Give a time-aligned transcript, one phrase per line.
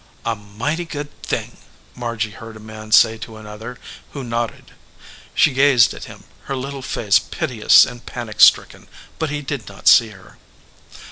[0.25, 1.57] "A mighty good thing,"
[1.93, 3.77] Margy heard a man say to another,
[4.13, 4.71] who nodded.
[5.35, 8.87] She gazed at him, her little face piteous and panic stricken,
[9.19, 10.39] but he did not see her.